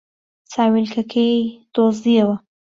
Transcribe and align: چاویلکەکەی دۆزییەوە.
چاویلکەکەی 0.51 1.37
دۆزییەوە. 1.73 2.35